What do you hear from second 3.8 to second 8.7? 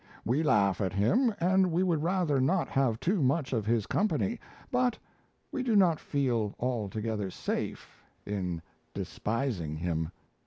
company; but we do not feel altogether safe in